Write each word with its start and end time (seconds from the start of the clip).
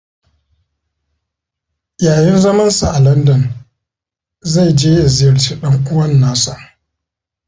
Yayin 2.05 2.37
zamansa 2.43 2.87
a 2.95 2.99
Landan, 3.03 3.43
zai 4.51 4.69
je 4.77 4.89
ya 4.95 5.07
ziyarci 5.15 5.53
dan 5.61 5.75
uwan 5.91 6.11
nasa. 6.21 6.55